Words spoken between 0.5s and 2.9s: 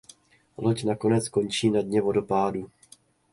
Loď nakonec končí na dně vodopádu.